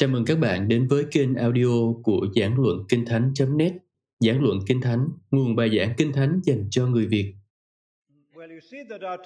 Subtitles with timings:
[0.00, 3.72] Chào mừng các bạn đến với kênh audio của Giảng Luận Kinh Thánh.net
[4.20, 7.34] Giảng Luận Kinh Thánh, nguồn bài giảng Kinh Thánh dành cho người Việt.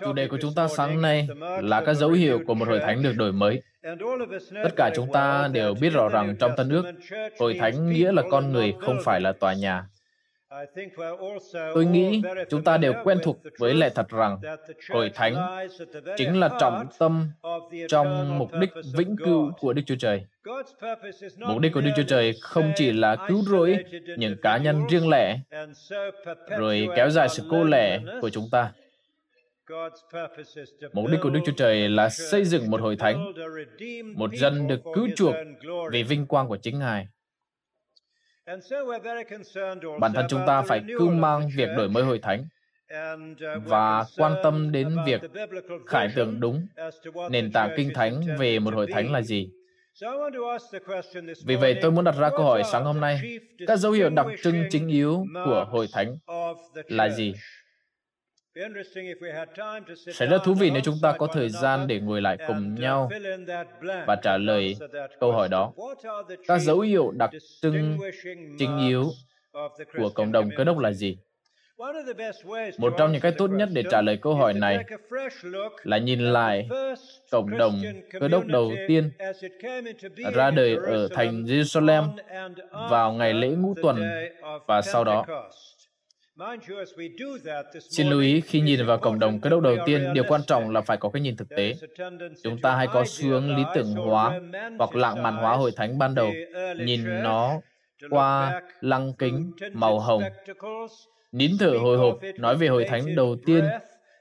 [0.00, 1.29] Chủ đề của chúng ta sáng nay
[1.62, 3.62] là các dấu hiệu của một hội thánh được đổi mới.
[4.64, 6.84] Tất cả chúng ta đều biết rõ rằng trong Tân ước,
[7.38, 9.86] hội thánh nghĩa là con người không phải là tòa nhà.
[11.75, 14.39] Tôi nghĩ chúng ta đều quen thuộc với lẽ thật rằng
[14.90, 15.67] hội thánh
[16.17, 17.30] chính là trọng tâm
[17.89, 20.25] trong mục đích vĩnh cửu của Đức Chúa Trời.
[21.39, 23.77] Mục đích của Đức Chúa Trời không chỉ là cứu rỗi
[24.17, 25.39] những cá nhân riêng lẻ,
[26.58, 28.72] rồi kéo dài sự cô lẻ của chúng ta.
[30.93, 33.33] Mục đích của Đức Chúa Trời là xây dựng một hội thánh,
[34.14, 35.34] một dân được cứu chuộc
[35.91, 37.06] vì vinh quang của chính Ngài.
[40.00, 42.44] Bản thân chúng ta phải cưu mang việc đổi mới hội thánh
[43.64, 45.20] và quan tâm đến việc
[45.86, 46.66] khải tượng đúng
[47.30, 49.50] nền tảng kinh thánh về một hội thánh là gì.
[51.46, 54.27] Vì vậy tôi muốn đặt ra câu hỏi sáng hôm nay, các dấu hiệu đặc
[54.42, 56.16] trưng chính yếu của hội thánh
[56.88, 57.34] là gì?
[60.12, 63.10] Sẽ rất thú vị nếu chúng ta có thời gian để ngồi lại cùng nhau
[64.06, 64.77] và trả lời
[65.20, 65.72] câu hỏi đó.
[66.47, 67.30] Các dấu hiệu đặc
[67.62, 67.98] trưng
[68.58, 69.10] chính yếu
[69.97, 71.19] của cộng đồng cơ đốc là gì?
[72.78, 74.84] Một trong những cách tốt nhất để trả lời câu hỏi này
[75.82, 76.69] là nhìn lại
[77.30, 77.82] cộng đồng
[78.20, 79.10] cơ đốc đầu tiên
[80.34, 82.08] ra đời ở thành Jerusalem
[82.91, 84.02] vào ngày lễ ngũ tuần
[84.66, 85.27] và sau đó.
[87.90, 90.70] Xin lưu ý, khi nhìn vào cộng đồng cơ đốc đầu tiên, điều quan trọng
[90.70, 91.74] là phải có cái nhìn thực tế.
[92.42, 94.41] Chúng ta hay có xu hướng lý tưởng hóa
[94.78, 96.32] hoặc lãng mạn hóa hội thánh ban đầu,
[96.76, 97.60] nhìn nó
[98.10, 100.22] qua lăng kính màu hồng.
[101.32, 103.64] Nín thở hồi hộp nói về hội thánh đầu tiên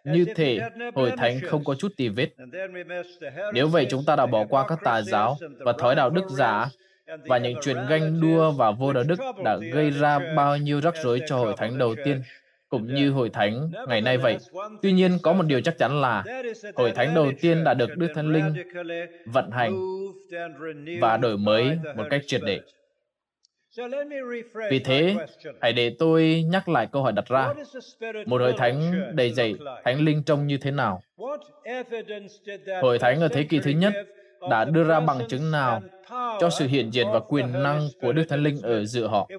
[0.04, 0.60] như thể
[0.96, 2.30] hội thánh không có chút tì vết.
[3.54, 6.70] Nếu vậy, chúng ta đã bỏ qua các tà giáo và thói đạo đức giả
[7.26, 10.94] và những chuyện ganh đua và vô đạo đức đã gây ra bao nhiêu rắc
[11.04, 12.22] rối cho hội thánh đầu tiên
[12.70, 14.38] cũng như hội thánh ngày nay vậy.
[14.82, 16.24] Tuy nhiên, có một điều chắc chắn là
[16.76, 18.54] hội thánh đầu tiên đã được Đức Thánh Linh
[19.26, 19.80] vận hành
[21.02, 22.60] và đổi mới một cách triệt để.
[24.70, 25.16] Vì thế,
[25.62, 27.54] hãy để tôi nhắc lại câu hỏi đặt ra.
[28.26, 31.02] Một hội thánh đầy dạy thánh linh trông như thế nào?
[32.82, 33.94] Hội thánh ở thế kỷ thứ nhất
[34.50, 35.82] đã đưa ra bằng chứng nào
[36.40, 39.30] cho sự hiện diện và quyền năng của Đức Thánh Linh ở giữa họ?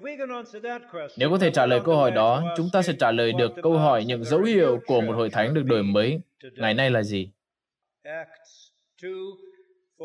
[1.17, 3.77] Nếu có thể trả lời câu hỏi đó, chúng ta sẽ trả lời được câu
[3.77, 6.19] hỏi những dấu hiệu của một hội thánh được đổi mới
[6.55, 7.31] ngày nay là gì?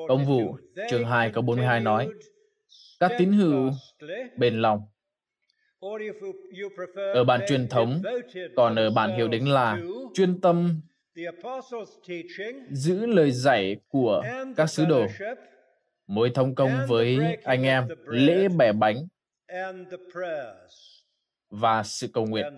[0.09, 0.56] Công vụ,
[0.91, 2.09] chương 2 câu 42 nói,
[3.00, 3.71] các tín hữu
[4.37, 4.83] bền lòng.
[7.15, 8.03] Ở bản truyền thống,
[8.56, 9.78] còn ở bản hiệu đính là
[10.15, 10.81] chuyên tâm
[12.71, 14.22] giữ lời dạy của
[14.56, 15.06] các sứ đồ,
[16.06, 18.97] mối thông công với anh em, lễ bẻ bánh
[21.50, 22.56] và sự cầu nguyện.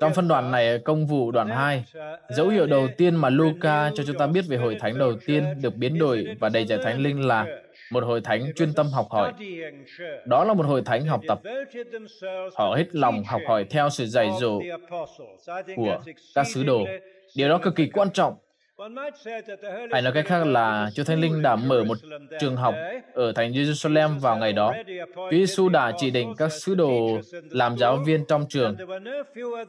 [0.00, 1.84] Trong phân đoạn này, công vụ đoạn 2,
[2.30, 5.44] dấu hiệu đầu tiên mà Luca cho chúng ta biết về hội thánh đầu tiên
[5.62, 7.46] được biến đổi và đầy dạy thánh linh là
[7.90, 9.32] một hội thánh chuyên tâm học hỏi.
[10.24, 11.40] Đó là một hội thánh học tập.
[12.54, 14.60] Họ hết lòng học hỏi theo sự dạy dỗ
[15.76, 16.00] của
[16.34, 16.84] các sứ đồ.
[17.36, 18.34] Điều đó cực kỳ quan trọng.
[19.92, 21.98] Hay nói cách khác là Chúa Thánh Linh đã mở một
[22.40, 22.74] trường học
[23.14, 24.74] ở thành Jerusalem vào ngày đó.
[25.16, 27.20] Chúa Giêsu đã chỉ định các sứ đồ
[27.50, 28.76] làm giáo viên trong trường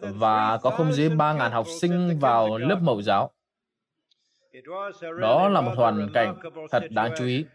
[0.02, 3.32] và có không dưới 3.000 học sinh vào lớp mẫu giáo.
[5.22, 6.36] Đó là một hoàn cảnh
[6.72, 7.46] thật đáng chú ý.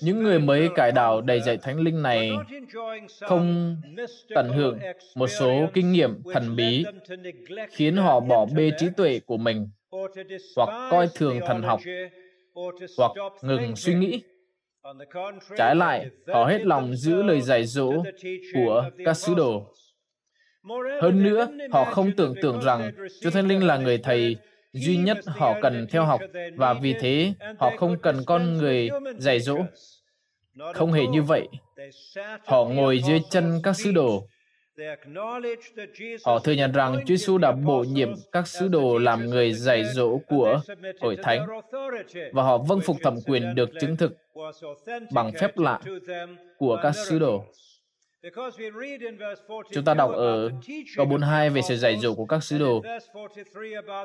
[0.00, 2.30] Những người mới cải đạo đầy dạy thánh linh này
[3.20, 3.76] không
[4.34, 4.78] tận hưởng
[5.14, 6.84] một số kinh nghiệm thần bí
[7.70, 9.68] khiến họ bỏ bê trí tuệ của mình
[10.56, 11.80] hoặc coi thường thần học
[12.98, 13.12] hoặc
[13.42, 14.22] ngừng suy nghĩ.
[15.56, 17.92] Trái lại, họ hết lòng giữ lời dạy dỗ
[18.54, 19.74] của các sứ đồ.
[21.02, 24.36] Hơn nữa, họ không tưởng tượng rằng Chúa Thánh Linh là người thầy
[24.74, 26.20] duy nhất họ cần theo học,
[26.56, 28.88] và vì thế họ không cần con người
[29.18, 29.56] dạy dỗ.
[30.74, 31.48] Không hề như vậy.
[32.46, 34.26] Họ ngồi dưới chân các sứ đồ.
[36.24, 39.84] Họ thừa nhận rằng Chúa Giêsu đã bổ nhiệm các sứ đồ làm người dạy
[39.84, 40.60] dỗ của
[41.00, 41.46] hội thánh,
[42.32, 44.16] và họ vâng phục thẩm quyền được chứng thực
[45.12, 45.80] bằng phép lạ
[46.58, 47.44] của các sứ đồ.
[49.72, 50.50] Chúng ta đọc ở
[50.96, 52.82] câu 42 về sự dạy dỗ của các sứ đồ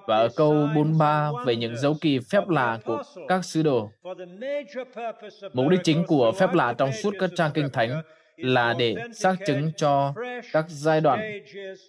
[0.08, 3.90] và ở câu 43 về những dấu kỳ phép lạ của các sứ đồ.
[5.54, 8.02] Mục đích chính của phép lạ trong suốt các trang kinh thánh
[8.38, 10.14] là để xác chứng cho
[10.54, 11.40] các giai đoạn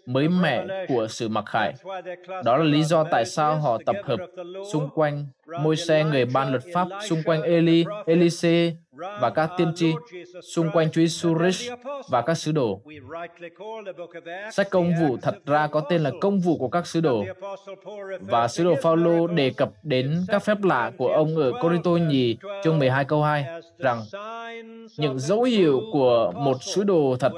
[0.06, 1.72] mới mẻ của sự mặc khải.
[2.44, 4.20] Đó là lý do tại sao họ tập hợp
[4.72, 5.26] xung quanh
[5.60, 9.94] môi xe người ban luật pháp, xung quanh Eli, Elise và các tiên tri,
[10.42, 11.34] xung quanh Chúa Giêsu
[12.08, 12.80] và các sứ đồ.
[14.52, 17.24] Sách công vụ thật ra có tên là công vụ của các sứ đồ.
[18.20, 22.36] Và sứ đồ Phaolô đề cập đến các phép lạ của ông ở Corinto nhì
[22.64, 23.44] chương 12 câu 2
[23.78, 24.02] rằng
[24.98, 27.32] những dấu hiệu của một sứ đồ thật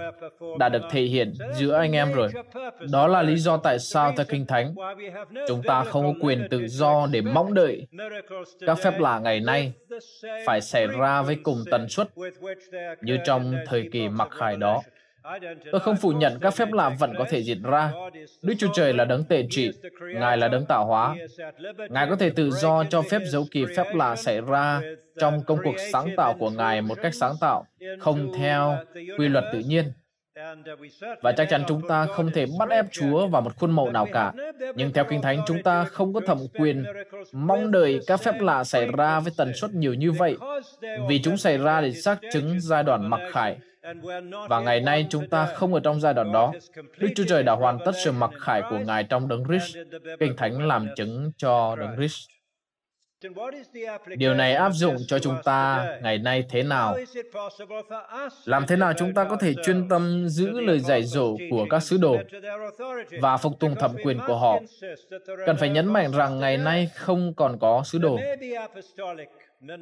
[0.58, 2.28] đã được thể hiện giữa anh em rồi.
[2.93, 4.75] Đó là lý do tại sao theo Kinh Thánh,
[5.49, 7.87] chúng ta không có quyền tự do để mong đợi
[8.66, 9.72] các phép lạ ngày nay
[10.46, 12.08] phải xảy ra với cùng tần suất
[13.00, 14.82] như trong thời kỳ mặc khải đó.
[15.72, 17.92] Tôi không phủ nhận các phép lạ vẫn có thể diễn ra.
[18.42, 19.70] Đức Chúa Trời là đấng tệ trị,
[20.14, 21.16] Ngài là đấng tạo hóa.
[21.90, 24.80] Ngài có thể tự do cho phép dấu kỳ phép lạ xảy ra
[25.20, 27.66] trong công cuộc sáng tạo của Ngài một cách sáng tạo,
[28.00, 28.76] không theo
[29.18, 29.92] quy luật tự nhiên.
[31.23, 34.06] Và chắc chắn chúng ta không thể bắt ép Chúa vào một khuôn mẫu nào
[34.12, 34.32] cả.
[34.75, 36.84] Nhưng theo Kinh Thánh, chúng ta không có thẩm quyền
[37.32, 40.37] mong đợi các phép lạ xảy ra với tần suất nhiều như vậy,
[41.08, 43.56] vì chúng xảy ra để xác chứng giai đoạn mặc khải.
[44.49, 46.52] Và ngày nay chúng ta không ở trong giai đoạn đó.
[46.99, 49.76] Đức Chúa Trời đã hoàn tất sự mặc khải của Ngài trong đấng Christ.
[50.20, 52.28] Kinh Thánh làm chứng cho đấng Christ.
[54.16, 56.96] Điều này áp dụng cho chúng ta ngày nay thế nào?
[58.44, 61.82] Làm thế nào chúng ta có thể chuyên tâm giữ lời dạy dỗ của các
[61.82, 62.16] sứ đồ
[63.20, 64.58] và phục tùng thẩm quyền của họ?
[65.46, 68.19] Cần phải nhấn mạnh rằng ngày nay không còn có sứ đồ.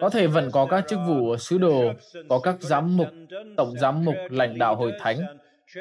[0.01, 1.93] Có thể vẫn có các chức vụ sứ đồ,
[2.29, 3.09] có các giám mục,
[3.57, 5.19] tổng giám mục, lãnh đạo hội thánh,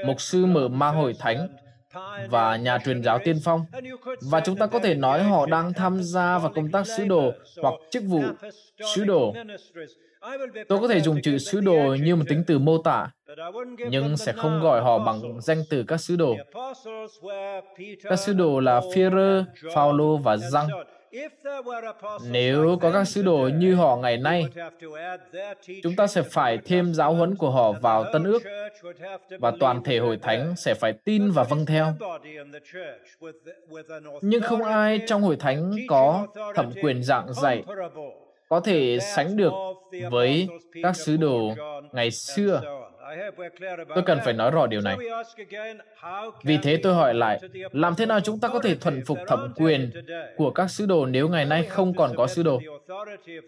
[0.05, 1.47] mục sư mở ma hội thánh,
[2.29, 3.65] và nhà truyền giáo tiên phong.
[4.21, 7.31] Và chúng ta có thể nói họ đang tham gia vào công tác sứ đồ
[7.61, 8.21] hoặc chức vụ
[8.95, 9.33] sứ đồ.
[10.67, 13.11] Tôi có thể dùng chữ sứ đồ như một tính từ mô tả,
[13.89, 16.35] nhưng sẽ không gọi họ bằng danh từ các sứ đồ.
[18.03, 19.43] Các sứ đồ là Führer,
[19.75, 20.67] Paulo và Giăng.
[22.29, 24.45] Nếu có các sứ đồ như họ ngày nay,
[25.83, 28.43] chúng ta sẽ phải thêm giáo huấn của họ vào Tân ước
[29.39, 31.93] và toàn thể hội thánh sẽ phải tin và vâng theo.
[34.21, 37.63] Nhưng không ai trong hội thánh có thẩm quyền dạng dạy
[38.49, 39.53] có thể sánh được
[40.11, 40.47] với
[40.83, 41.55] các sứ đồ
[41.91, 42.61] ngày xưa
[43.95, 44.97] Tôi cần phải nói rõ điều này.
[46.43, 47.39] Vì thế tôi hỏi lại,
[47.71, 49.91] làm thế nào chúng ta có thể thuần phục thẩm quyền
[50.37, 52.61] của các sứ đồ nếu ngày nay không còn có sứ đồ?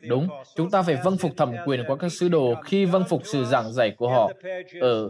[0.09, 3.21] Đúng, chúng ta phải vâng phục thẩm quyền của các sứ đồ khi vâng phục
[3.25, 4.31] sự giảng dạy của họ
[4.81, 5.09] ở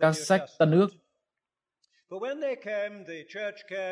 [0.00, 0.88] các sách Tân ước.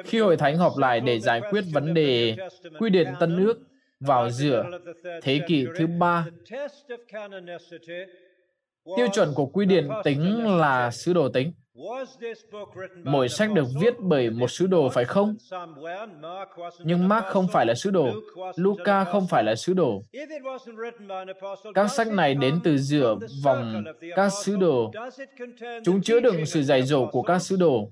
[0.04, 2.36] Khi hội thánh họp lại để giải quyết vấn đề
[2.78, 3.58] quy định Tân ước
[4.00, 4.64] vào giữa
[5.22, 6.26] thế kỷ thứ ba
[8.96, 11.52] Tiêu chuẩn của quy điển tính là sứ đồ tính.
[13.04, 15.36] Mỗi sách được viết bởi một sứ đồ phải không?
[16.84, 18.08] Nhưng Mark không phải là sứ đồ,
[18.56, 20.02] Luca không phải là sứ đồ.
[21.74, 23.84] Các sách này đến từ giữa vòng
[24.16, 24.92] các sứ đồ.
[25.84, 27.90] Chúng chứa đựng sự dạy dỗ của các sứ đồ.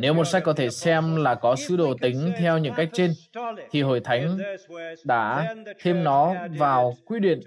[0.00, 3.10] Nếu một sách có thể xem là có sứ đồ tính theo những cách trên,
[3.70, 4.38] thì Hội Thánh
[5.04, 7.40] đã thêm nó vào quy định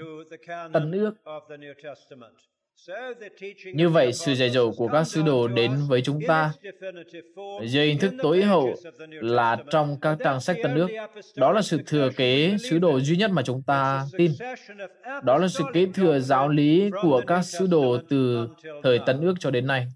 [0.73, 1.13] Tân ước.
[3.73, 6.51] Như vậy, sự dạy dỗ của các sứ đồ đến với chúng ta
[7.63, 8.75] dưới hình thức tối hậu
[9.09, 10.87] là trong các trang sách Tân ước.
[11.35, 14.31] Đó là sự thừa kế sứ đồ duy nhất mà chúng ta tin.
[15.23, 18.47] Đó là sự kế thừa giáo lý của các sứ đồ từ
[18.83, 19.87] thời Tân ước cho đến nay.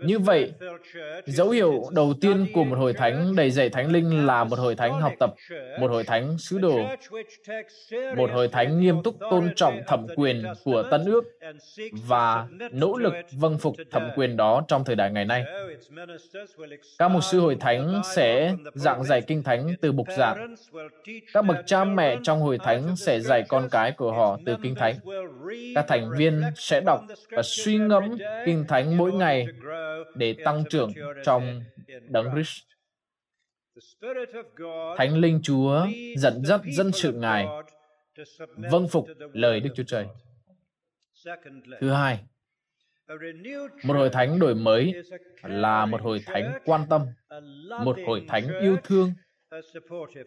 [0.00, 0.52] Như vậy,
[1.24, 4.74] dấu hiệu đầu tiên của một hội thánh đầy dạy thánh linh là một hội
[4.74, 5.34] thánh học tập,
[5.80, 6.78] một hội thánh sứ đồ,
[8.16, 11.24] một hội thánh nghiêm túc tôn trọng thẩm quyền của Tân ước
[12.06, 15.44] và nỗ lực vâng phục thẩm quyền đó trong thời đại ngày nay.
[16.98, 20.54] Các mục sư hội thánh sẽ giảng dạy kinh thánh từ bục giảng.
[21.32, 24.74] Các bậc cha mẹ trong hội thánh sẽ dạy con cái của họ từ kinh
[24.74, 24.94] thánh.
[25.74, 29.46] Các thành viên sẽ đọc và suy ngẫm kinh thánh mỗi ngày
[30.14, 30.92] để tăng trưởng
[31.24, 31.62] trong
[32.08, 32.62] đấng Christ.
[34.98, 35.86] Thánh linh Chúa
[36.16, 37.46] dẫn dắt dân sự Ngài
[38.70, 40.06] vâng phục lời Đức Chúa Trời.
[41.80, 42.20] Thứ hai,
[43.84, 44.94] một hội thánh đổi mới
[45.42, 47.06] là một hội thánh quan tâm,
[47.84, 49.12] một hội thánh yêu thương,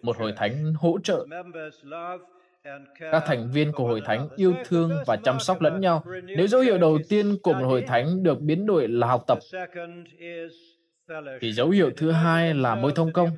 [0.01, 1.25] một hội thánh hỗ trợ,
[3.11, 6.03] các thành viên của hội thánh yêu thương và chăm sóc lẫn nhau.
[6.23, 9.37] Nếu dấu hiệu đầu tiên của một hội thánh được biến đổi là học tập,
[11.41, 13.29] thì dấu hiệu thứ hai là mối thông công.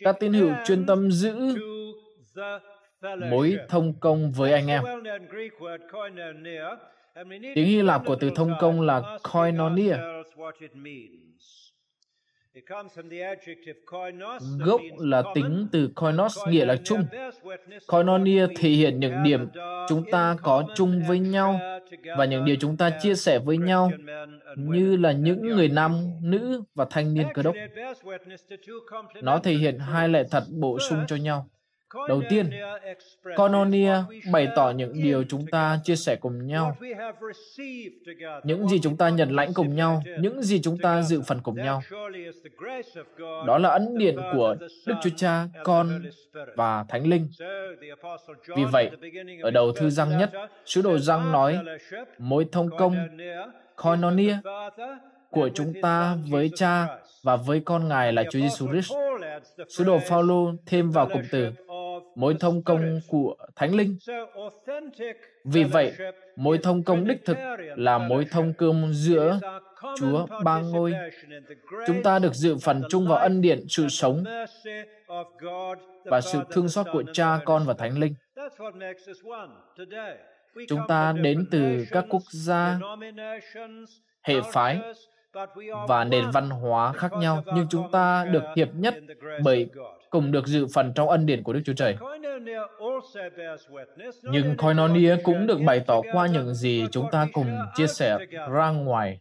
[0.00, 1.34] Các tín hữu chuyên tâm giữ
[3.30, 4.82] mối thông công với anh em.
[7.54, 9.96] Tiếng Hy Lạp của từ thông công là koinonia.
[14.58, 17.04] Gốc là tính từ koinos nghĩa là chung.
[17.86, 19.48] Koinonia thể hiện những điểm
[19.88, 21.60] chúng ta có chung với nhau
[22.16, 23.90] và những điều chúng ta chia sẻ với nhau
[24.56, 27.54] như là những người nam, nữ và thanh niên cơ đốc.
[29.22, 31.48] Nó thể hiện hai lẽ thật bổ sung cho nhau.
[32.08, 32.50] Đầu tiên,
[33.36, 33.92] Cononia
[34.32, 36.76] bày tỏ những điều chúng ta chia sẻ cùng nhau,
[38.44, 41.56] những gì chúng ta nhận lãnh cùng nhau, những gì chúng ta dự phần cùng
[41.56, 41.82] nhau.
[43.46, 46.02] Đó là ấn điện của Đức Chúa Cha, Con
[46.56, 47.28] và Thánh Linh.
[48.56, 48.90] Vì vậy,
[49.42, 50.30] ở đầu thư răng nhất,
[50.64, 51.58] sứ đồ răng nói
[52.18, 52.96] mối thông công
[53.76, 54.36] Koinonia
[55.30, 56.86] của chúng ta với Cha
[57.22, 58.92] và với con Ngài là Chúa Giêsu Christ.
[59.68, 61.50] Sứ đồ Phaolô thêm vào cụm từ
[62.16, 63.98] mối thông công của Thánh Linh.
[65.44, 65.92] Vì vậy,
[66.36, 67.36] mối thông công đích thực
[67.76, 69.40] là mối thông công giữa
[69.96, 70.92] Chúa ba ngôi.
[71.86, 74.24] Chúng ta được dự phần chung vào ân điển sự sống
[76.04, 78.14] và sự thương xót của Cha, Con và Thánh Linh.
[80.68, 82.78] Chúng ta đến từ các quốc gia,
[84.22, 84.80] hệ phái
[85.88, 88.94] và nền văn hóa khác nhau, nhưng chúng ta được hiệp nhất
[89.42, 89.68] bởi
[90.10, 91.96] cùng được dự phần trong ân điển của Đức Chúa Trời.
[94.22, 98.18] Nhưng Koinonia cũng được bày tỏ qua những gì chúng ta cùng chia sẻ
[98.50, 99.18] ra ngoài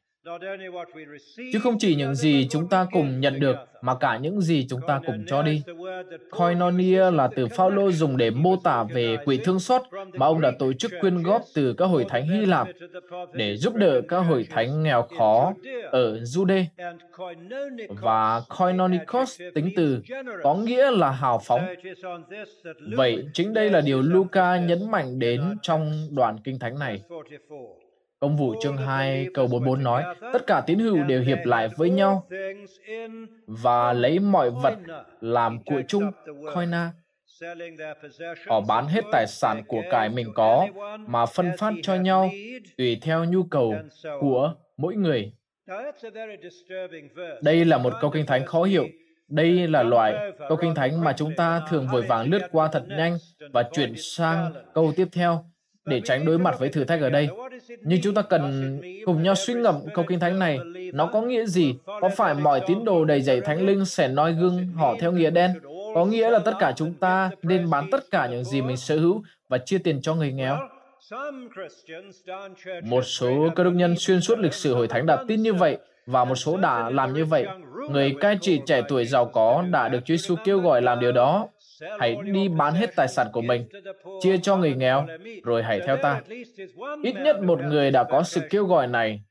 [1.54, 4.82] chứ không chỉ những gì chúng ta cùng nhận được, mà cả những gì chúng
[4.88, 5.64] ta cùng cho đi.
[6.32, 9.82] Koinonia là từ Phaolô dùng để mô tả về quỹ thương xót
[10.14, 12.68] mà ông đã tổ chức quyên góp từ các hội thánh Hy Lạp
[13.34, 15.54] để giúp đỡ các hội thánh nghèo khó
[15.92, 16.66] ở Jude.
[17.90, 20.02] Và koinonikos tính từ
[20.44, 21.62] có nghĩa là hào phóng.
[22.96, 27.02] Vậy chính đây là điều Luca nhấn mạnh đến trong đoạn kinh thánh này.
[28.26, 30.04] Công vụ chương 2 câu 44 nói,
[30.34, 32.28] tất cả tín hữu đều hiệp lại với nhau
[33.48, 34.76] và lấy mọi vật
[35.22, 36.12] làm của chung,
[36.54, 36.92] koina.
[38.48, 40.68] Họ bán hết tài sản của cải mình có
[41.08, 42.30] mà phân phát cho nhau
[42.78, 43.76] tùy theo nhu cầu
[44.20, 45.34] của mỗi người.
[47.42, 48.88] Đây là một câu kinh thánh khó hiểu.
[49.28, 52.84] Đây là loại câu kinh thánh mà chúng ta thường vội vàng lướt qua thật
[52.88, 53.18] nhanh
[53.54, 55.46] và chuyển sang câu tiếp theo
[55.86, 57.28] để tránh đối mặt với thử thách ở đây.
[57.82, 60.60] Nhưng chúng ta cần cùng nhau suy ngẫm câu kinh thánh này.
[60.94, 61.76] Nó có nghĩa gì?
[61.86, 65.30] Có phải mọi tín đồ đầy dạy thánh linh sẽ nói gương họ theo nghĩa
[65.30, 65.52] đen?
[65.96, 68.98] Có nghĩa là tất cả chúng ta nên bán tất cả những gì mình sở
[68.98, 70.58] hữu và chia tiền cho người nghèo.
[72.84, 75.78] Một số cơ đốc nhân xuyên suốt lịch sử hội thánh đã tin như vậy
[76.06, 77.46] và một số đã làm như vậy.
[77.90, 81.12] Người cai trị trẻ tuổi giàu có đã được Chúa Giêsu kêu gọi làm điều
[81.12, 81.48] đó
[82.00, 83.68] hãy đi bán hết tài sản của mình,
[84.22, 85.06] chia cho người nghèo,
[85.44, 86.22] rồi hãy theo ta.
[87.04, 89.22] Ít nhất một người đã có sự kêu gọi này.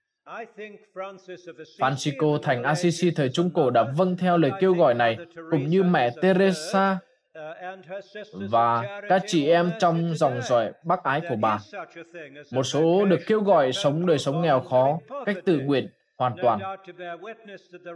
[1.79, 5.17] Francisco thành Assisi thời Trung Cổ đã vâng theo lời kêu gọi này,
[5.51, 6.99] cũng như mẹ Teresa
[8.51, 11.59] và các chị em trong dòng dõi bác ái của bà.
[12.53, 16.61] Một số được kêu gọi sống đời sống nghèo khó, cách tự nguyện, hoàn toàn.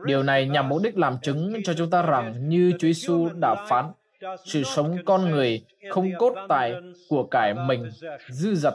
[0.04, 3.54] Điều này nhằm mục đích làm chứng cho chúng ta rằng như Chúa Giêsu đã
[3.68, 3.84] phán,
[4.44, 6.74] sự sống con người không cốt tại
[7.08, 7.90] của cải mình
[8.28, 8.74] dư dật.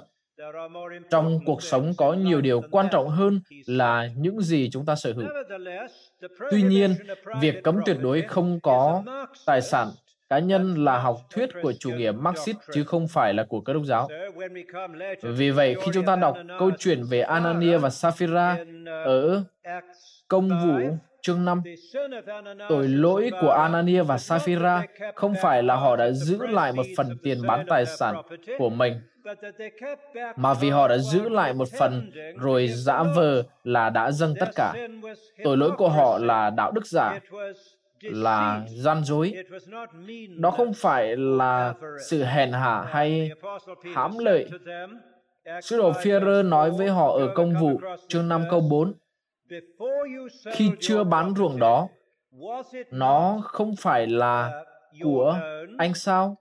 [1.10, 5.14] Trong cuộc sống có nhiều điều quan trọng hơn là những gì chúng ta sở
[5.14, 5.28] hữu.
[6.52, 6.96] Tuy nhiên
[7.42, 9.04] việc cấm tuyệt đối không có
[9.46, 9.88] tài sản
[10.30, 13.74] cá nhân là học thuyết của chủ nghĩa Marxist chứ không phải là của cơ
[13.74, 14.10] đốc giáo.
[15.22, 18.58] Vì vậy, khi chúng ta đọc câu chuyện về Anania và Sapphira
[19.06, 19.44] ở
[20.28, 21.62] công vụ chương 5.
[22.70, 24.84] Tội lỗi của Anania và Sapphira
[25.16, 28.16] không phải là họ đã giữ lại một phần tiền bán tài sản
[28.58, 28.94] của mình,
[30.36, 34.50] mà vì họ đã giữ lại một phần rồi giả vờ là đã dâng tất
[34.56, 34.74] cả.
[35.44, 37.20] Tội lỗi của họ là đạo đức giả,
[38.02, 39.34] là gian dối.
[40.38, 41.74] Đó không phải là
[42.10, 43.32] sự hèn hạ hay
[43.96, 44.50] hãm lợi.
[45.62, 48.94] Sứ đồ Führer nói với họ ở công vụ chương 5 câu 4
[50.52, 51.88] khi chưa bán ruộng đó
[52.92, 54.64] nó không phải là
[55.02, 55.40] của
[55.78, 56.38] anh sao?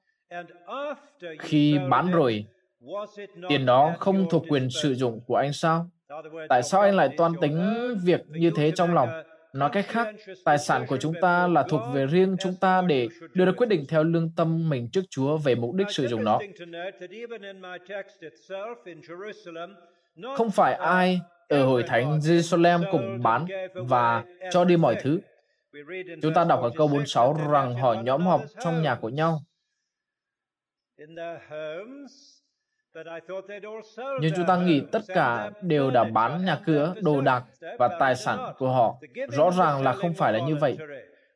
[1.39, 2.45] Khi bán rồi
[3.49, 5.87] tiền đó không thuộc quyền sử dụng của anh sao?
[6.49, 9.09] Tại sao anh lại toan tính việc như thế trong lòng?
[9.53, 10.09] nói cách khác
[10.45, 13.67] tài sản của chúng ta là thuộc về riêng chúng ta để đưa ra quyết
[13.67, 16.39] định theo lương tâm mình trước chúa về mục đích sử dụng nó.
[20.37, 21.21] không phải ai
[21.53, 25.21] ở hội thánh Jerusalem cùng bán và cho đi mọi thứ.
[26.23, 29.41] Chúng ta đọc ở câu 46 rằng họ nhóm họp trong nhà của nhau.
[34.21, 37.45] Nhưng chúng ta nghĩ tất cả đều đã bán nhà cửa, đồ đạc
[37.79, 38.97] và tài sản của họ.
[39.29, 40.77] Rõ ràng là không phải là như vậy.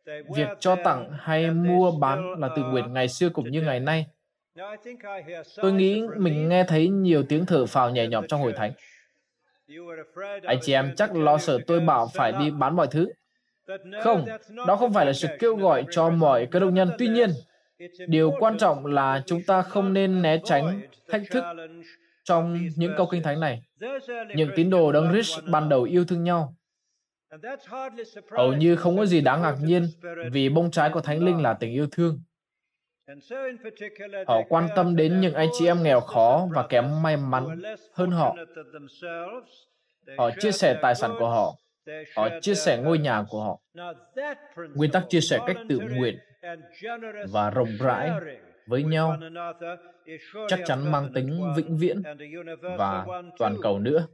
[0.07, 4.07] Việc cho tặng hay mua bán là tự nguyện ngày xưa cũng như ngày nay.
[5.57, 8.73] Tôi nghĩ mình nghe thấy nhiều tiếng thở phào nhẹ nhõm trong hội thánh.
[10.43, 13.09] Anh chị em chắc lo sợ tôi bảo phải đi bán mọi thứ.
[14.03, 14.27] Không,
[14.67, 16.91] đó không phải là sự kêu gọi cho mọi cơ đốc nhân.
[16.99, 17.31] Tuy nhiên,
[18.09, 21.45] điều quan trọng là chúng ta không nên né tránh thách thức
[22.25, 23.63] trong những câu kinh thánh này.
[24.35, 26.55] Những tín đồ đấng Christ ban đầu yêu thương nhau.
[28.31, 29.89] Hầu như không có gì đáng ngạc nhiên
[30.33, 32.21] vì bông trái của Thánh Linh là tình yêu thương.
[34.27, 38.11] Họ quan tâm đến những anh chị em nghèo khó và kém may mắn hơn
[38.11, 38.37] họ.
[40.19, 41.55] Họ chia sẻ tài sản của họ.
[42.17, 43.59] Họ chia sẻ ngôi nhà của họ.
[44.75, 46.19] Nguyên tắc chia sẻ cách tự nguyện
[47.33, 48.11] và rộng rãi
[48.67, 49.17] với nhau
[50.49, 52.03] chắc chắn mang tính vĩnh viễn
[52.79, 53.07] và
[53.39, 54.07] toàn cầu nữa.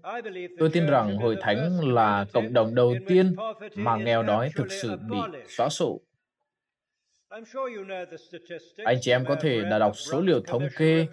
[0.58, 3.34] Tôi tin rằng Hội Thánh là cộng đồng đầu tiên
[3.74, 5.18] mà nghèo đói thực sự bị
[5.48, 6.00] xóa sổ.
[8.84, 11.06] Anh chị em có thể đã đọc số liệu thống kê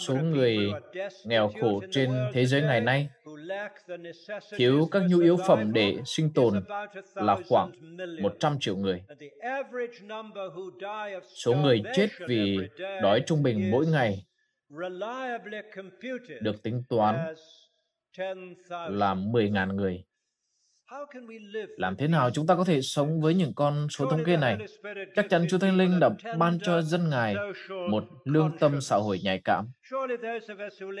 [0.00, 0.58] số người
[1.24, 3.08] nghèo khổ trên thế giới ngày nay
[4.56, 6.64] thiếu các nhu yếu phẩm để sinh tồn
[7.14, 7.72] là khoảng
[8.22, 9.02] 100 triệu người.
[11.34, 12.58] Số người chết vì
[13.02, 14.26] đói trung bình mỗi ngày
[16.40, 17.34] được tính toán
[18.70, 20.04] là 10.000 người.
[21.76, 24.56] Làm thế nào chúng ta có thể sống với những con số thống kê này?
[25.16, 27.34] Chắc chắn Chúa Thánh Linh đã ban cho dân Ngài
[27.90, 29.68] một lương tâm xã hội nhạy cảm.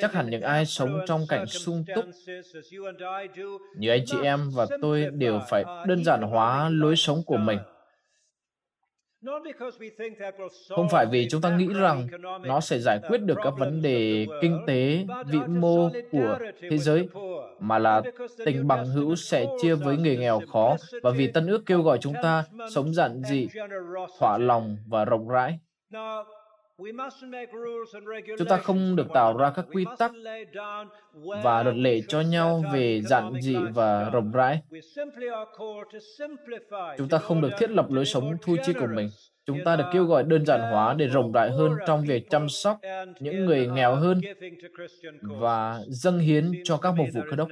[0.00, 2.04] Chắc hẳn những ai sống trong cảnh sung túc
[3.76, 7.58] như anh chị em và tôi đều phải đơn giản hóa lối sống của mình
[10.68, 12.06] không phải vì chúng ta nghĩ rằng
[12.42, 16.38] nó sẽ giải quyết được các vấn đề kinh tế vĩ mô của
[16.70, 17.08] thế giới
[17.60, 18.02] mà là
[18.44, 21.98] tình bằng hữu sẽ chia với người nghèo khó và vì tân ước kêu gọi
[22.00, 23.48] chúng ta sống giản dị
[24.18, 25.58] thỏa lòng và rộng rãi
[28.38, 30.12] Chúng ta không được tạo ra các quy tắc
[31.42, 34.60] và luật lệ cho nhau về giản dị và rộng rãi.
[36.98, 39.08] Chúng ta không được thiết lập lối sống thu chi của mình.
[39.46, 42.48] Chúng ta được kêu gọi đơn giản hóa để rộng rãi hơn trong việc chăm
[42.48, 42.78] sóc
[43.20, 44.20] những người nghèo hơn
[45.22, 47.48] và dâng hiến cho các mục vụ cơ đốc.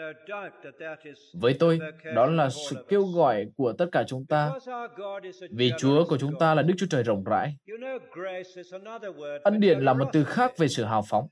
[1.41, 1.79] Với tôi,
[2.15, 4.51] đó là sự kêu gọi của tất cả chúng ta
[5.51, 7.57] vì Chúa của chúng ta là Đức Chúa Trời rộng rãi.
[9.43, 11.27] Ân điển là một từ khác về sự hào phóng.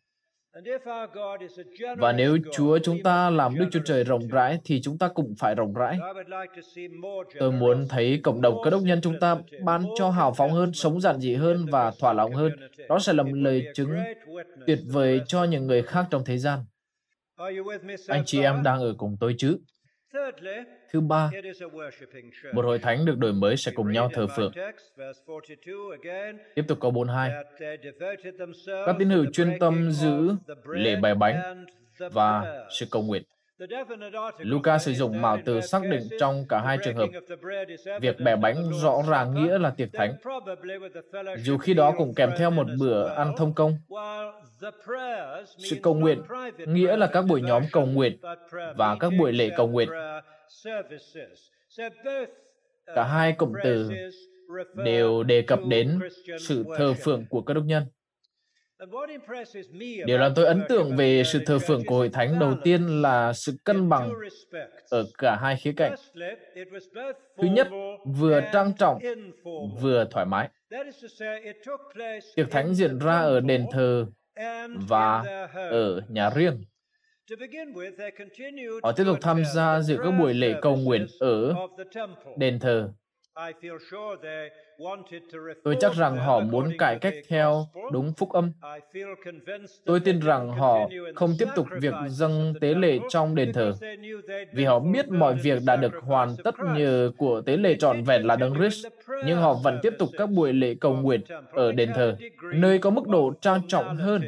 [1.99, 5.35] Và nếu Chúa chúng ta làm Đức Chúa Trời rộng rãi thì chúng ta cũng
[5.39, 5.99] phải rộng rãi.
[7.39, 10.73] Tôi muốn thấy cộng đồng cơ đốc nhân chúng ta ban cho hào phóng hơn,
[10.73, 12.53] sống giản dị hơn và thỏa lòng hơn.
[12.89, 13.91] Đó sẽ là một lời chứng
[14.67, 16.59] tuyệt vời cho những người khác trong thế gian.
[18.09, 19.59] Anh chị em đang ở cùng tôi chứ?
[20.93, 21.31] Thứ ba,
[22.53, 24.53] một hội thánh được đổi mới sẽ cùng nhau thờ phượng.
[26.55, 27.31] Tiếp tục câu 42.
[28.87, 30.35] Các tín hữu chuyên tâm giữ
[30.67, 31.65] lễ bài bánh
[31.99, 33.23] và sự cầu nguyện.
[34.39, 37.09] Luca sử dụng mạo từ xác định trong cả hai trường hợp.
[38.01, 40.15] Việc bẻ bánh rõ ràng nghĩa là tiệc thánh,
[41.37, 43.79] dù khi đó cũng kèm theo một bữa ăn thông công.
[45.59, 46.23] Sự cầu nguyện
[46.67, 48.19] nghĩa là các buổi nhóm cầu nguyện
[48.77, 49.89] và các buổi lễ cầu nguyện.
[52.95, 53.91] Cả hai cụm từ
[54.85, 56.01] đều đề cập đến
[56.39, 57.85] sự thờ phượng của các đốc nhân.
[60.07, 63.33] Điều làm tôi ấn tượng về sự thờ phượng của hội thánh đầu tiên là
[63.33, 64.13] sự cân bằng
[64.91, 65.95] ở cả hai khía cạnh.
[67.37, 67.69] Thứ nhất,
[68.07, 68.99] vừa trang trọng,
[69.81, 70.49] vừa thoải mái.
[72.37, 74.07] Tiệc thánh diễn ra ở đền thờ
[74.89, 76.65] và ở nhà riêng.
[78.83, 81.55] Họ tiếp tục tham gia dự các buổi lễ cầu nguyện ở
[82.37, 82.93] đền thờ.
[85.65, 88.53] Tôi chắc rằng họ muốn cải cách theo đúng phúc âm.
[89.85, 93.73] Tôi tin rằng họ không tiếp tục việc dâng tế lễ trong đền thờ,
[94.53, 98.27] vì họ biết mọi việc đã được hoàn tất nhờ của tế lễ trọn vẹn
[98.27, 98.87] là Đấng Christ,
[99.27, 101.21] nhưng họ vẫn tiếp tục các buổi lễ cầu nguyện
[101.53, 102.17] ở đền thờ,
[102.55, 104.23] nơi có mức độ trang trọng hơn.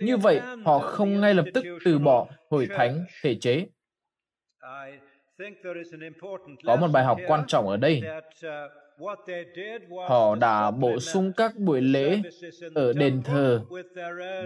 [0.00, 3.66] Như vậy, họ không ngay lập tức từ bỏ hội thánh thể chế.
[6.64, 8.02] Có một bài học quan trọng ở đây.
[10.08, 12.20] Họ đã bổ sung các buổi lễ
[12.74, 13.64] ở đền thờ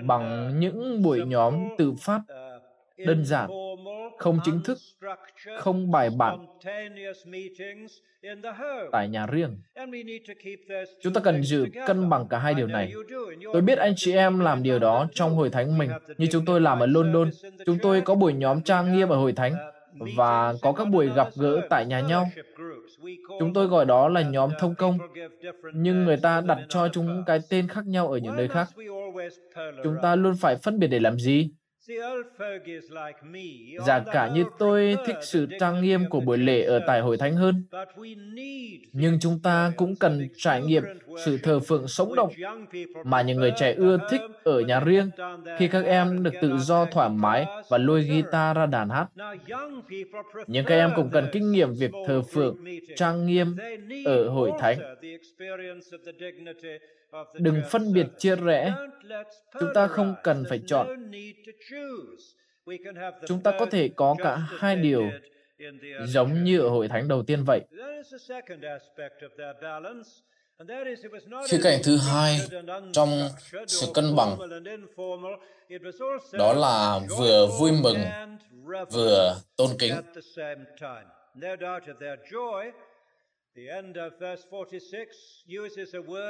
[0.05, 2.21] bằng những buổi nhóm tự phát,
[2.99, 3.51] đơn giản,
[4.19, 4.79] không chính thức,
[5.59, 6.47] không bài bản
[8.93, 9.57] tại nhà riêng.
[11.03, 12.93] Chúng ta cần giữ cân bằng cả hai điều này.
[13.53, 16.61] Tôi biết anh chị em làm điều đó trong hội thánh mình, như chúng tôi
[16.61, 17.31] làm ở London.
[17.67, 19.55] Chúng tôi có buổi nhóm trang nghiêm ở hội thánh
[20.17, 22.31] và có các buổi gặp gỡ tại nhà nhau.
[23.39, 24.99] Chúng tôi gọi đó là nhóm thông công,
[25.75, 28.69] nhưng người ta đặt cho chúng cái tên khác nhau ở những nơi khác.
[29.85, 31.51] Chúng ta luôn phải phân biệt để làm gì?
[33.87, 37.37] Giả cả như tôi thích sự trang nghiêm của buổi lễ ở tại hội thánh
[37.37, 37.65] hơn,
[38.93, 40.85] nhưng chúng ta cũng cần trải nghiệm
[41.25, 42.33] sự thờ phượng sống động
[43.05, 45.11] mà những người trẻ ưa thích ở nhà riêng.
[45.59, 49.07] khi các em được tự do thoải mái và lôi guitar ra đàn hát.
[50.47, 52.57] Nhưng các em cũng cần kinh nghiệm việc thờ phượng
[52.97, 53.57] trang nghiêm
[54.05, 54.79] ở hội thánh
[57.35, 58.75] đừng phân biệt chia rẽ.
[59.61, 61.13] Chúng ta không cần phải chọn.
[63.27, 65.11] Chúng ta có thể có cả hai điều,
[66.07, 67.61] giống như ở hội thánh đầu tiên vậy.
[71.49, 72.41] Khía cạnh thứ hai
[72.93, 73.09] trong
[73.67, 74.37] sự cân bằng,
[76.33, 77.99] đó là vừa vui mừng,
[78.93, 79.95] vừa tôn kính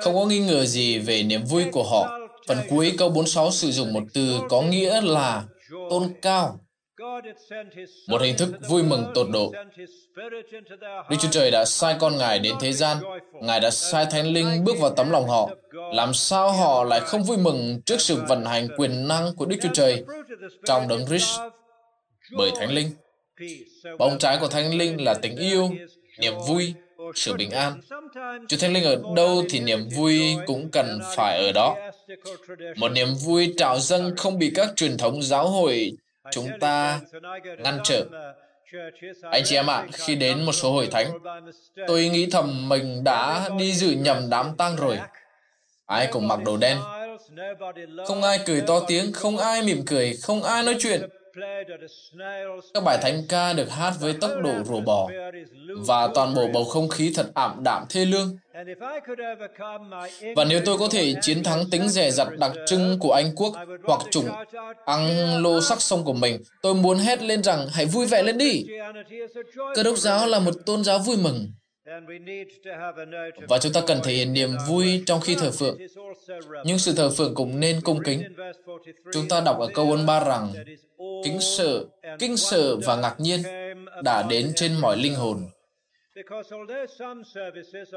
[0.02, 2.18] không có nghi ngờ gì về niềm vui của họ.
[2.48, 5.44] Phần cuối câu 46 sử dụng một từ có nghĩa là
[5.90, 6.60] tôn cao.
[8.08, 9.52] Một hình thức vui mừng tột độ.
[11.10, 12.96] Đức Chúa Trời đã sai con Ngài đến thế gian.
[13.32, 15.50] Ngài đã sai Thánh Linh bước vào tấm lòng họ.
[15.92, 19.56] Làm sao họ lại không vui mừng trước sự vận hành quyền năng của Đức
[19.62, 20.04] Chúa Trời
[20.64, 21.40] trong đấng Christ
[22.36, 22.90] bởi Thánh Linh?
[23.98, 25.70] Bóng trái của Thánh Linh là tình yêu,
[26.18, 26.74] niềm vui,
[27.14, 27.80] sự bình an.
[28.48, 31.76] Chúa Thánh Linh ở đâu thì niềm vui cũng cần phải ở đó.
[32.76, 35.92] Một niềm vui trào dâng không bị các truyền thống giáo hội
[36.30, 37.00] chúng ta
[37.58, 38.04] ngăn trở.
[39.30, 41.18] Anh chị em ạ, à, khi đến một số hội thánh,
[41.86, 44.98] tôi nghĩ thầm mình đã đi dự nhầm đám tang rồi.
[45.86, 46.78] Ai cũng mặc đồ đen.
[48.06, 51.02] Không ai cười to tiếng, không ai mỉm cười, không ai nói chuyện.
[52.74, 55.10] Các bài thánh ca được hát với tốc độ rồ bò
[55.86, 58.36] và toàn bộ bầu không khí thật ảm đạm thê lương.
[60.36, 63.54] Và nếu tôi có thể chiến thắng tính rẻ rặt đặc trưng của Anh quốc
[63.84, 64.28] hoặc chủng
[64.86, 68.64] Anglo sắc sông của mình, tôi muốn hét lên rằng hãy vui vẻ lên đi.
[69.74, 71.52] Cơ đốc giáo là một tôn giáo vui mừng.
[73.48, 75.78] Và chúng ta cần thể hiện niềm vui trong khi thờ phượng.
[76.64, 78.22] Nhưng sự thờ phượng cũng nên cung kính.
[79.12, 80.52] Chúng ta đọc ở câu 43 rằng
[81.24, 81.84] kính sợ,
[82.18, 83.42] kinh sợ và ngạc nhiên
[84.02, 85.46] đã đến trên mọi linh hồn.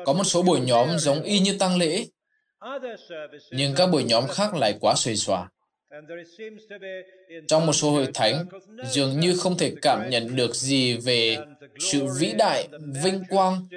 [0.05, 2.05] Có một số buổi nhóm giống y như tăng lễ,
[3.51, 5.49] nhưng các buổi nhóm khác lại quá xuề xòa.
[7.47, 8.45] Trong một số hội thánh,
[8.91, 11.37] dường như không thể cảm nhận được gì về
[11.79, 12.67] sự vĩ đại,
[13.03, 13.67] vinh quang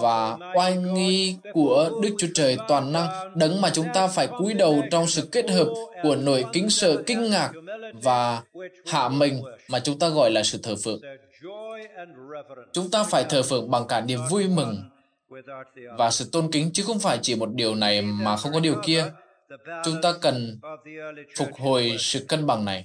[0.00, 4.54] và oai nghi của Đức Chúa Trời toàn năng, đấng mà chúng ta phải cúi
[4.54, 5.68] đầu trong sự kết hợp
[6.02, 7.50] của nỗi kính sợ, kinh ngạc
[8.02, 8.42] và
[8.86, 11.00] hạ mình mà chúng ta gọi là sự thờ phượng.
[12.72, 14.90] Chúng ta phải thờ phượng bằng cả niềm vui mừng
[15.98, 18.74] và sự tôn kính chứ không phải chỉ một điều này mà không có điều
[18.84, 19.04] kia
[19.84, 20.60] chúng ta cần
[21.38, 22.84] phục hồi sự cân bằng này.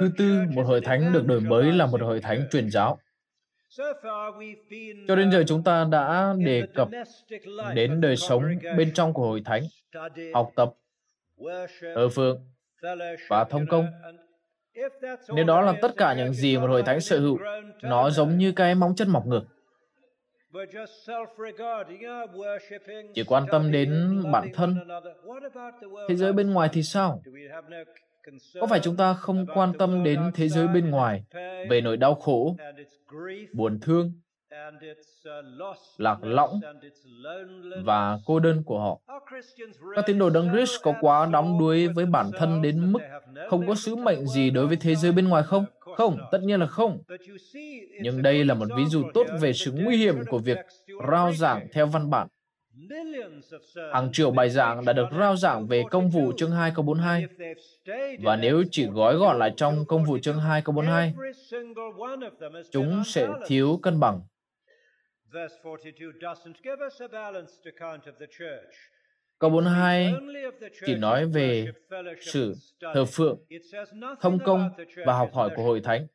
[0.00, 2.98] Thứ tư, một hội thánh được đổi mới là một hội thánh truyền giáo.
[5.08, 6.88] Cho đến giờ chúng ta đã đề cập
[7.74, 8.42] đến đời sống
[8.76, 9.62] bên trong của hội thánh,
[10.34, 10.72] học tập,
[11.80, 12.40] thờ phượng
[13.28, 13.86] và thông công.
[15.34, 17.38] Nếu đó là tất cả những gì một hội thánh sở hữu,
[17.82, 19.44] nó giống như cái móng chân mọc ngược.
[23.14, 24.76] Chỉ quan tâm đến bản thân.
[26.08, 27.22] Thế giới bên ngoài thì sao?
[28.60, 31.24] Có phải chúng ta không quan tâm đến thế giới bên ngoài
[31.70, 32.56] về nỗi đau khổ,
[33.52, 34.12] buồn thương,
[35.98, 36.60] lạc lõng
[37.84, 39.00] và cô đơn của họ.
[39.96, 42.98] Các tín đồ Đấng Christ có quá đắm đuối với bản thân đến mức
[43.48, 45.64] không có sứ mệnh gì đối với thế giới bên ngoài không?
[45.96, 46.98] Không, tất nhiên là không.
[48.02, 50.58] Nhưng đây là một ví dụ tốt về sự nguy hiểm của việc
[51.10, 52.28] rao giảng theo văn bản.
[53.92, 57.24] Hàng triệu bài giảng đã được rao giảng về công vụ chương 2 câu 42.
[58.22, 61.14] Và nếu chỉ gói gọn lại trong công vụ chương 2 câu 42,
[62.70, 64.20] chúng sẽ thiếu cân bằng.
[69.38, 70.14] Câu 42
[70.86, 71.66] chỉ nói về
[72.20, 73.38] sự thờ phượng,
[74.20, 74.70] thông công
[75.06, 76.06] và học hỏi của hội thánh.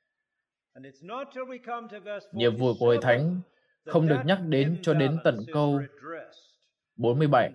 [2.32, 3.42] Nhiệm vụ của hội thánh
[3.86, 5.82] không được nhắc đến cho đến tận câu
[6.96, 7.52] 47.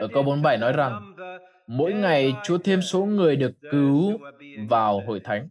[0.00, 1.14] Ở câu 47 nói rằng,
[1.66, 4.18] mỗi ngày Chúa thêm số người được cứu
[4.68, 5.48] vào hội thánh.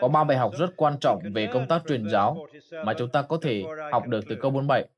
[0.00, 2.46] Có ba bài học rất quan trọng về công tác truyền giáo
[2.84, 4.88] mà chúng ta có thể học được từ câu 47.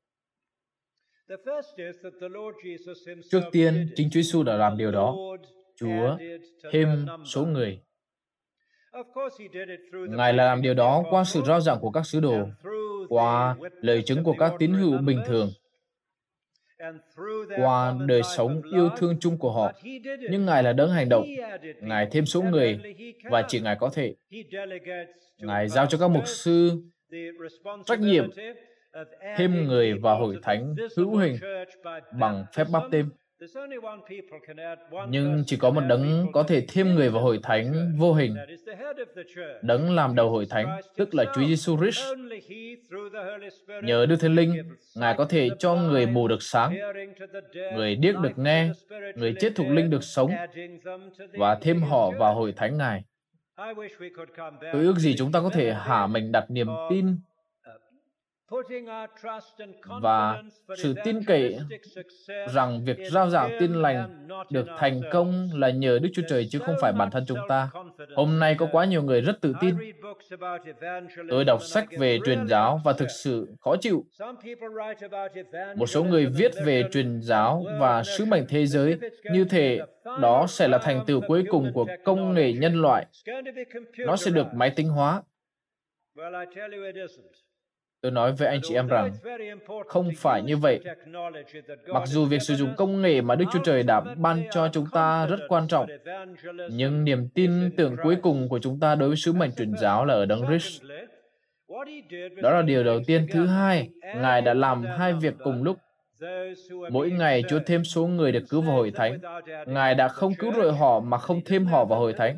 [3.31, 5.15] Trước tiên, chính Chúa Giêsu đã làm điều đó.
[5.75, 6.17] Chúa
[6.71, 7.79] thêm số người.
[9.91, 12.47] Ngài là làm điều đó qua sự rao giảng của các sứ đồ,
[13.09, 15.49] qua lời chứng của các tín hữu bình thường,
[17.57, 19.71] qua đời sống yêu thương chung của họ.
[20.29, 21.27] Nhưng Ngài là đấng hành động.
[21.81, 22.79] Ngài thêm số người
[23.29, 24.15] và chỉ Ngài có thể.
[25.37, 26.71] Ngài giao cho các mục sư
[27.85, 28.29] trách nhiệm
[29.37, 31.37] thêm người vào hội thánh hữu hình
[32.19, 33.09] bằng phép bắp tên.
[35.09, 38.35] Nhưng chỉ có một đấng có thể thêm người vào hội thánh vô hình.
[39.61, 41.99] Đấng làm đầu hội thánh, tức là Chúa Giêsu Christ.
[43.83, 44.53] Nhờ Đức Thánh Linh,
[44.95, 46.77] Ngài có thể cho người mù được sáng,
[47.73, 48.69] người điếc được nghe,
[49.15, 50.31] người chết thuộc linh được sống
[51.33, 53.03] và thêm họ vào hội thánh Ngài.
[54.71, 57.17] Tôi ước gì chúng ta có thể hạ mình đặt niềm tin
[60.01, 60.43] và
[60.77, 61.59] sự tin cậy
[62.53, 66.59] rằng việc rao giảng tin lành được thành công là nhờ Đức Chúa Trời chứ
[66.59, 67.69] không phải bản thân chúng ta.
[68.15, 69.75] Hôm nay có quá nhiều người rất tự tin.
[71.29, 74.05] Tôi đọc sách về truyền giáo và thực sự khó chịu.
[75.75, 78.99] Một số người viết về truyền giáo và sứ mệnh thế giới
[79.33, 79.79] như thể
[80.21, 83.05] đó sẽ là thành tựu cuối cùng của công nghệ nhân loại.
[83.97, 85.21] Nó sẽ được máy tính hóa.
[88.01, 89.11] Tôi nói với anh chị em rằng,
[89.87, 90.79] không phải như vậy.
[91.87, 94.85] Mặc dù việc sử dụng công nghệ mà Đức Chúa Trời đã ban cho chúng
[94.91, 95.87] ta rất quan trọng,
[96.69, 100.05] nhưng niềm tin tưởng cuối cùng của chúng ta đối với sứ mệnh truyền giáo
[100.05, 100.83] là ở Đấng Christ.
[102.41, 103.27] Đó là điều đầu tiên.
[103.31, 105.77] Thứ hai, Ngài đã làm hai việc cùng lúc.
[106.91, 109.19] Mỗi ngày Chúa thêm số người được cứu vào hội thánh.
[109.65, 112.37] Ngài đã không cứu rỗi họ mà không thêm họ vào hội thánh.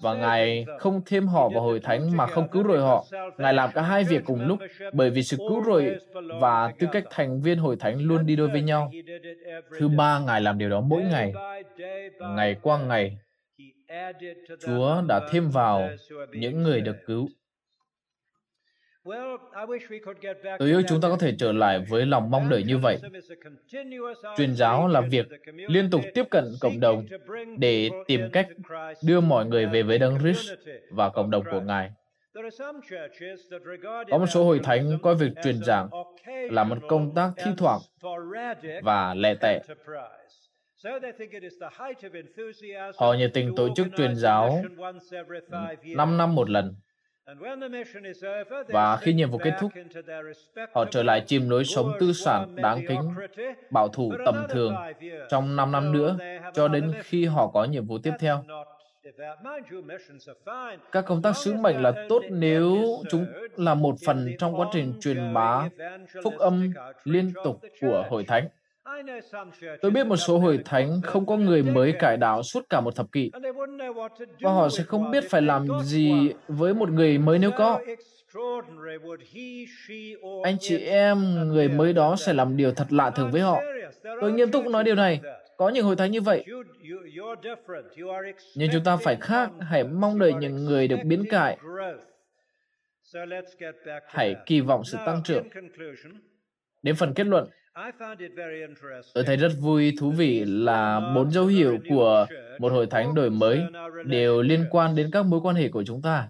[0.00, 3.04] Và Ngài không thêm họ vào hội thánh mà không cứu rỗi họ.
[3.38, 4.58] Ngài làm cả hai việc cùng lúc
[4.92, 5.96] bởi vì sự cứu rỗi
[6.40, 8.92] và tư cách thành viên hội thánh luôn đi đôi với nhau.
[9.78, 11.32] Thứ ba, Ngài làm điều đó mỗi ngày.
[12.36, 13.18] Ngày qua ngày,
[14.66, 15.88] Chúa đã thêm vào
[16.32, 17.28] những người được cứu.
[20.58, 22.98] Tôi ước chúng ta có thể trở lại với lòng mong đợi như vậy.
[24.36, 27.06] Truyền giáo là việc liên tục tiếp cận cộng đồng
[27.58, 28.48] để tìm cách
[29.02, 30.52] đưa mọi người về với Đấng Christ
[30.90, 31.90] và cộng đồng của Ngài.
[34.10, 35.88] Có một số hội thánh coi việc truyền giảng
[36.50, 37.80] là một công tác thi thoảng
[38.82, 39.60] và lẻ tẻ.
[42.96, 44.62] Họ nhiệt tình tổ chức truyền giáo
[45.96, 46.74] 5 năm một lần
[48.68, 49.72] và khi nhiệm vụ kết thúc,
[50.74, 53.00] họ trở lại chìm lối sống tư sản đáng kính,
[53.70, 54.76] bảo thủ tầm thường
[55.28, 56.18] trong 5 năm nữa,
[56.54, 58.44] cho đến khi họ có nhiệm vụ tiếp theo.
[60.92, 62.76] Các công tác sứ mệnh là tốt nếu
[63.10, 65.68] chúng là một phần trong quá trình truyền bá
[66.24, 66.72] phúc âm
[67.04, 68.48] liên tục của hội thánh.
[69.82, 72.96] Tôi biết một số hội thánh không có người mới cải đạo suốt cả một
[72.96, 73.30] thập kỷ,
[74.40, 77.80] và họ sẽ không biết phải làm gì với một người mới nếu có.
[80.42, 83.60] Anh chị em, người mới đó sẽ làm điều thật lạ thường với họ.
[84.20, 85.20] Tôi nghiêm túc nói điều này.
[85.56, 86.44] Có những hội thánh như vậy.
[88.56, 91.58] Nhưng chúng ta phải khác, hãy mong đợi những người được biến cải.
[94.06, 95.48] Hãy kỳ vọng sự tăng trưởng.
[96.82, 97.48] Đến phần kết luận,
[99.14, 102.26] Tôi thấy rất vui, thú vị là bốn dấu hiệu của
[102.58, 103.62] một hội thánh đổi mới
[104.04, 106.28] đều liên quan đến các mối quan hệ của chúng ta.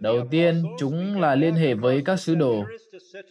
[0.00, 2.64] Đầu tiên, chúng là liên hệ với các sứ đồ.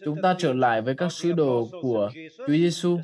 [0.04, 2.98] Chúng ta trở lại với các sứ đồ của Chúa Giêsu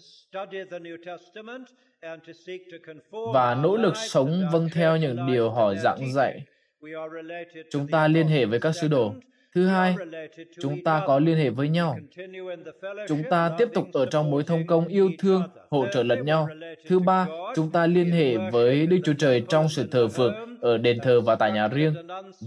[3.34, 6.42] và nỗ lực sống vâng theo những điều họ giảng dạy.
[7.70, 9.14] Chúng ta liên hệ với các sứ đồ.
[9.54, 9.94] Thứ hai,
[10.60, 11.98] chúng ta có liên hệ với nhau.
[13.08, 16.48] Chúng ta tiếp tục ở trong mối thông công yêu thương, hỗ trợ lẫn nhau.
[16.88, 20.78] Thứ ba, chúng ta liên hệ với Đức Chúa Trời trong sự thờ phượng, ở
[20.78, 21.94] đền thờ và tại nhà riêng,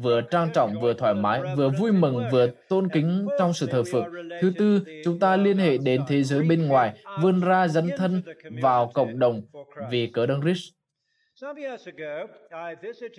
[0.01, 3.83] vừa trang trọng, vừa thoải mái, vừa vui mừng, vừa tôn kính trong sự thờ
[3.91, 4.05] phượng.
[4.41, 8.21] Thứ tư, chúng ta liên hệ đến thế giới bên ngoài, vươn ra dấn thân
[8.61, 9.41] vào cộng đồng
[9.91, 10.73] vì cớ Đấng Christ.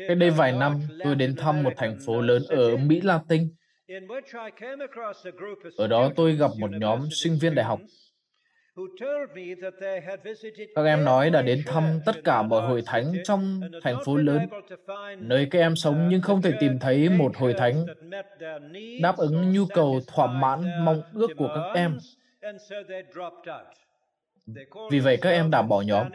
[0.09, 3.49] Cách đây vài năm, tôi đến thăm một thành phố lớn ở Mỹ Latin
[5.77, 7.81] ở đó tôi gặp một nhóm sinh viên đại học.
[10.75, 14.49] Các em nói đã đến thăm tất cả mọi hội thánh trong thành phố lớn,
[15.19, 17.87] nơi các em sống nhưng không thể tìm thấy một hội thánh
[19.03, 21.99] đáp ứng nhu cầu thỏa mãn mong ước của các em.
[24.91, 26.09] Vì vậy các em đã bỏ nhóm.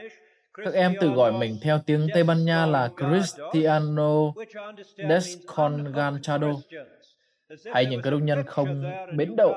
[0.53, 4.33] Các em tự gọi mình theo tiếng Tây Ban Nha là Cristiano
[5.09, 6.51] Desconganchado,
[7.73, 8.83] hay những cơ đốc nhân không
[9.17, 9.55] bến đậu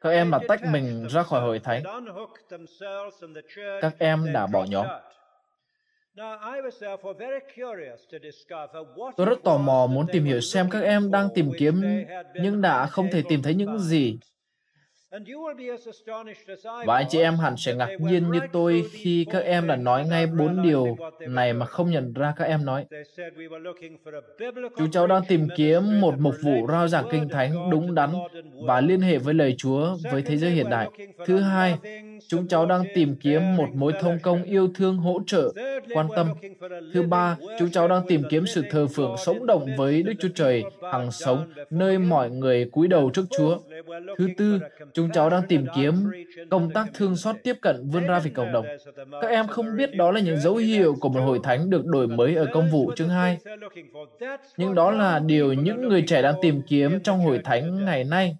[0.00, 1.82] các em đã tách mình ra khỏi hội thánh.
[3.80, 4.86] Các em đã bỏ nhóm.
[9.16, 11.82] Tôi rất tò mò muốn tìm hiểu xem các em đang tìm kiếm
[12.34, 14.18] nhưng đã không thể tìm thấy những gì
[16.86, 20.06] và anh chị em hẳn sẽ ngạc nhiên như tôi khi các em đã nói
[20.06, 22.86] ngay bốn điều này mà không nhận ra các em nói.
[24.78, 28.12] Chúng cháu đang tìm kiếm một mục vụ rao giảng kinh thánh đúng đắn
[28.66, 30.88] và liên hệ với lời Chúa với thế giới hiện đại.
[31.26, 31.78] Thứ hai,
[32.28, 35.52] chúng cháu đang tìm kiếm một mối thông công yêu thương hỗ trợ,
[35.94, 36.28] quan tâm.
[36.92, 40.28] Thứ ba, chúng cháu đang tìm kiếm sự thờ phượng sống động với Đức Chúa
[40.34, 43.58] Trời, hằng sống, nơi mọi người cúi đầu trước Chúa.
[44.18, 44.58] Thứ tư,
[44.98, 45.94] chúng cháu đang tìm kiếm
[46.50, 48.66] công tác thương xót tiếp cận vươn ra vì cộng đồng.
[49.20, 52.06] Các em không biết đó là những dấu hiệu của một hội thánh được đổi
[52.06, 53.38] mới ở công vụ chương 2.
[54.56, 58.36] Nhưng đó là điều những người trẻ đang tìm kiếm trong hội thánh ngày nay.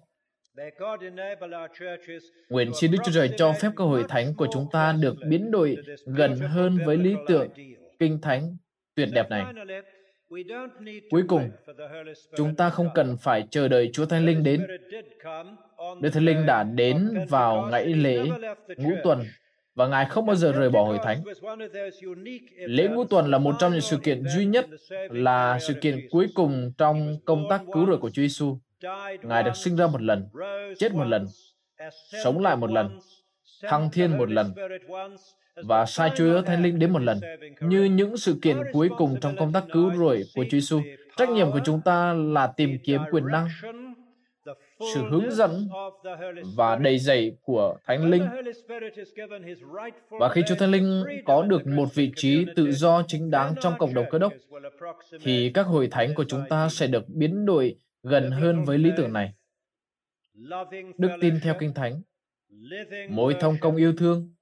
[2.49, 5.51] Nguyện xin Đức Chúa Trời cho phép cơ hội thánh của chúng ta được biến
[5.51, 7.47] đổi gần hơn với lý tưởng
[7.99, 8.57] kinh thánh
[8.95, 9.43] tuyệt đẹp này.
[11.09, 11.49] Cuối cùng,
[12.37, 14.67] chúng ta không cần phải chờ đợi Chúa Thánh Linh đến.
[16.01, 18.19] Đức Thánh Linh đã đến vào ngày lễ
[18.77, 19.23] ngũ tuần
[19.75, 21.23] và Ngài không bao giờ rời bỏ hội thánh.
[22.57, 24.65] Lễ ngũ tuần là một trong những sự kiện duy nhất,
[25.09, 28.57] là sự kiện cuối cùng trong công tác cứu rỗi của Chúa Giêsu.
[29.23, 30.27] Ngài được sinh ra một lần,
[30.77, 31.27] chết một lần,
[32.23, 32.99] sống lại một lần,
[33.61, 34.53] thăng thiên một lần,
[35.65, 37.19] và sai Chúa Thánh Linh đến một lần.
[37.61, 40.81] Như những sự kiện cuối cùng trong công tác cứu rỗi của Chúa Giêsu,
[41.17, 43.47] trách nhiệm của chúng ta là tìm kiếm quyền năng,
[44.93, 45.67] sự hướng dẫn
[46.55, 48.27] và đầy dạy của Thánh Linh.
[50.09, 53.73] Và khi Chúa Thánh Linh có được một vị trí tự do chính đáng trong
[53.77, 54.33] cộng đồng cơ đốc,
[55.23, 58.91] thì các hội thánh của chúng ta sẽ được biến đổi gần hơn với lý
[58.97, 59.33] tưởng này.
[60.97, 62.01] Đức tin theo Kinh Thánh,
[63.09, 64.33] mối thông công yêu thương,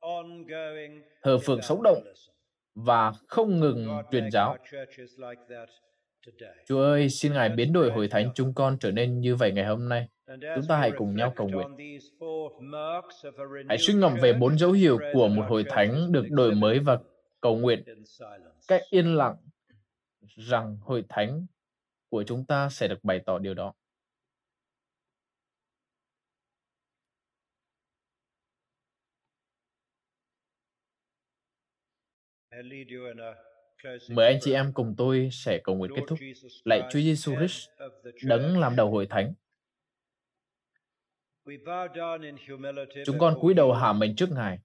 [1.24, 2.04] thờ phượng sống động
[2.76, 4.58] và không ngừng truyền giáo.
[6.67, 9.65] Chúa ơi, xin Ngài biến đổi hội thánh chúng con trở nên như vậy ngày
[9.65, 10.08] hôm nay.
[10.28, 11.67] Chúng ta hãy cùng nhau cầu nguyện.
[13.70, 16.98] Hãy suy ngẫm về bốn dấu hiệu của một hội thánh được đổi mới và
[17.41, 17.84] cầu nguyện
[18.67, 19.36] cách yên lặng
[20.36, 21.46] rằng hội thánh
[22.10, 23.74] của chúng ta sẽ được bày tỏ điều đó.
[34.10, 36.20] Mời anh chị em cùng tôi sẽ cầu nguyện kết thúc.
[36.65, 37.70] Lạy Chúa Giêsu Christ,
[38.24, 39.34] đấng làm đầu hội thánh.
[43.06, 44.60] Chúng con cúi đầu hạ mình trước Ngài.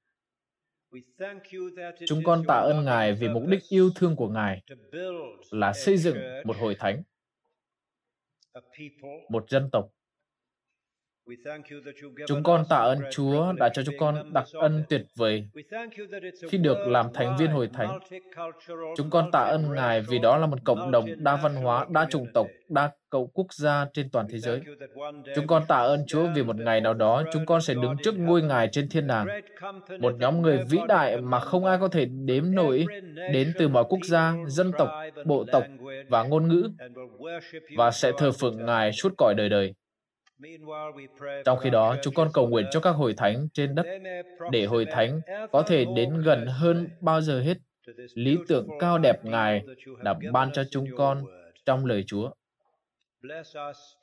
[2.07, 4.63] Chúng con tạ ơn Ngài vì mục đích yêu thương của Ngài
[5.51, 7.03] là xây dựng một hội thánh,
[9.29, 9.91] một dân tộc
[12.27, 15.49] Chúng con tạ ơn Chúa đã cho chúng con đặc ân tuyệt vời
[16.49, 17.99] khi được làm thành viên hội thánh.
[18.97, 22.07] Chúng con tạ ơn Ngài vì đó là một cộng đồng đa văn hóa, đa
[22.11, 24.61] chủng tộc, đa cầu quốc gia trên toàn thế giới.
[25.35, 28.19] Chúng con tạ ơn Chúa vì một ngày nào đó chúng con sẽ đứng trước
[28.19, 29.27] ngôi Ngài trên thiên đàng.
[30.01, 32.87] Một nhóm người vĩ đại mà không ai có thể đếm nổi
[33.33, 34.89] đến từ mọi quốc gia, dân tộc,
[35.25, 35.65] bộ tộc
[36.09, 36.71] và ngôn ngữ
[37.77, 39.75] và sẽ thờ phượng Ngài suốt cõi đời đời.
[41.45, 43.87] Trong khi đó, chúng con cầu nguyện cho các hội thánh trên đất
[44.51, 45.21] để hội thánh
[45.53, 47.59] có thể đến gần hơn bao giờ hết
[48.15, 49.63] lý tưởng cao đẹp Ngài
[50.03, 51.25] đã ban cho chúng con
[51.65, 52.31] trong lời Chúa.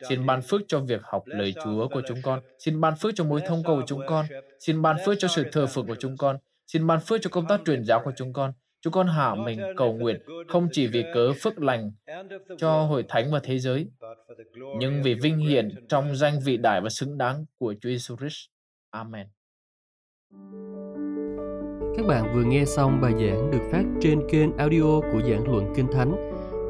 [0.09, 2.39] Xin ban phước cho việc học lời Chúa của chúng con.
[2.59, 4.25] Xin ban phước cho mối thông cầu của chúng con.
[4.59, 6.37] Xin ban phước cho sự thờ phượng của chúng con.
[6.67, 8.51] Xin ban phước cho công tác truyền giáo của chúng con.
[8.81, 11.91] Chúng con hạ mình cầu nguyện không chỉ vì cớ phước lành
[12.57, 13.87] cho hội thánh và thế giới,
[14.79, 18.49] nhưng vì vinh hiển trong danh vị đại và xứng đáng của Chúa Jesus Christ.
[18.91, 19.27] Amen.
[21.97, 25.73] Các bạn vừa nghe xong bài giảng được phát trên kênh audio của giảng luận
[25.75, 26.15] Kinh Thánh.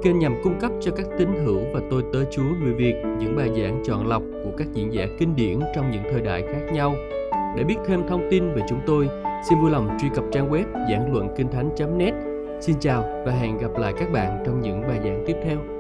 [0.04, 3.36] Kênh nhằm cung cấp cho các tín hữu và tôi tớ Chúa người Việt những
[3.36, 6.66] bài giảng chọn lọc của các diễn giả kinh điển trong những thời đại khác
[6.74, 6.96] nhau.
[7.58, 9.10] Để biết thêm thông tin về chúng tôi,
[9.44, 12.14] xin vui lòng truy cập trang web giảng luận kinh thánh.net.
[12.62, 15.79] Xin chào và hẹn gặp lại các bạn trong những bài giảng tiếp theo.